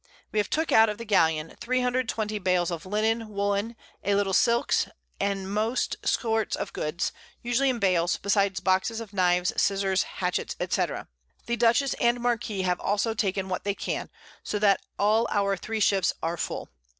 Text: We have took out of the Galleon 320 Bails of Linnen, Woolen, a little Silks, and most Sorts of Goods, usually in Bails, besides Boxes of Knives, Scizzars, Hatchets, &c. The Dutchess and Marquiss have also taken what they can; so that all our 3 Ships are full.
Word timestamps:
We 0.31 0.39
have 0.39 0.49
took 0.49 0.71
out 0.71 0.89
of 0.89 0.97
the 0.97 1.05
Galleon 1.05 1.55
320 1.59 2.39
Bails 2.39 2.71
of 2.71 2.87
Linnen, 2.87 3.29
Woolen, 3.29 3.75
a 4.03 4.15
little 4.15 4.33
Silks, 4.33 4.87
and 5.19 5.47
most 5.47 5.95
Sorts 6.03 6.55
of 6.55 6.73
Goods, 6.73 7.11
usually 7.43 7.69
in 7.69 7.77
Bails, 7.77 8.17
besides 8.17 8.61
Boxes 8.61 8.99
of 8.99 9.13
Knives, 9.13 9.53
Scizzars, 9.57 10.01
Hatchets, 10.17 10.55
&c. 10.59 10.85
The 11.45 11.55
Dutchess 11.55 11.93
and 12.01 12.19
Marquiss 12.19 12.65
have 12.65 12.79
also 12.79 13.13
taken 13.13 13.47
what 13.47 13.63
they 13.63 13.75
can; 13.75 14.09
so 14.41 14.57
that 14.57 14.81
all 14.97 15.27
our 15.29 15.55
3 15.55 15.79
Ships 15.79 16.13
are 16.23 16.35
full. 16.35 16.69